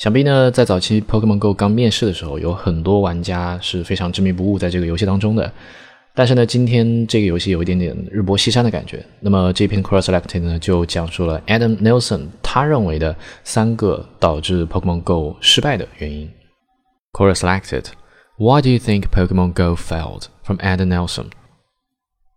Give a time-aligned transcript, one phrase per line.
[0.00, 5.52] 想必呢，在早期 Pokemon Go 刚面世的时候，有很多玩家是非常执迷不悟在这个游戏当中的。
[6.14, 9.04] 但是呢，今天这个游戏有一点点日薄西山的感觉。
[9.20, 16.30] 那么这篇 Cross Selected 呢，就讲述了 Adam Nelson 他认为的三个导致 Pokemon Go 失败的原因。
[17.12, 17.84] Cross Selected
[18.38, 20.28] Why do you think Pokemon Go failed?
[20.42, 21.26] From Adam Nelson.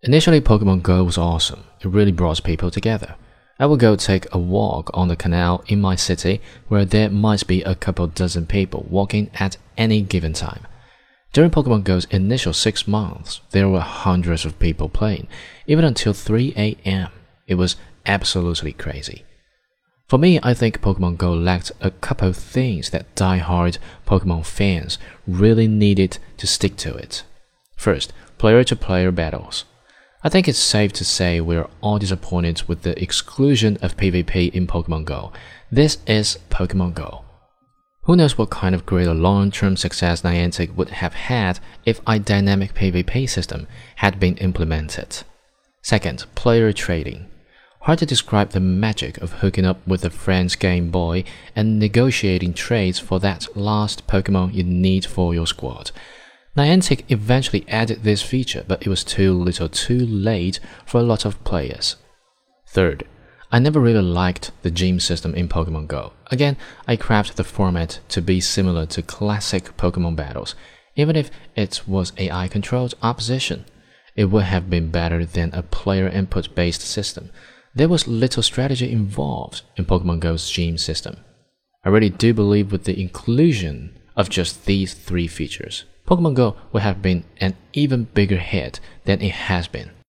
[0.01, 1.59] Initially, Pokemon Go was awesome.
[1.79, 3.15] It really brought people together.
[3.63, 7.47] I would go take a walk on the canal in my city where there might
[7.47, 10.67] be a couple dozen people walking at any given time.
[11.31, 15.29] During Pokemon Go's initial six months, there were hundreds of people playing,
[15.65, 17.09] even until 3 a.m.
[17.47, 19.23] It was absolutely crazy.
[20.09, 25.69] For me, I think Pokemon Go lacked a couple things that die-hard Pokemon fans really
[25.69, 27.23] needed to stick to it.
[27.77, 29.63] First, player to player battles.
[30.25, 34.67] I think it's safe to say we're all disappointed with the exclusion of PvP in
[34.67, 35.33] Pokemon Go.
[35.69, 37.25] This is Pokemon Go.
[38.03, 42.73] Who knows what kind of greater long-term success Niantic would have had if a dynamic
[42.73, 45.23] PvP system had been implemented.
[45.81, 47.29] Second, player trading.
[47.81, 52.53] Hard to describe the magic of hooking up with a friend's Game Boy and negotiating
[52.53, 55.91] trades for that last Pokemon you need for your squad.
[56.55, 61.25] Niantic eventually added this feature, but it was too little too late for a lot
[61.25, 61.95] of players.
[62.67, 63.05] Third,
[63.51, 66.13] I never really liked the gym system in Pokemon Go.
[66.27, 70.55] Again, I crafted the format to be similar to classic Pokemon battles.
[70.95, 73.65] Even if it was AI controlled opposition,
[74.15, 77.31] it would have been better than a player input based system.
[77.73, 81.17] There was little strategy involved in Pokemon Go's gym system.
[81.83, 86.83] I really do believe with the inclusion of just these three features, Pokemon Go would
[86.83, 89.91] have been an even bigger hit than it has been.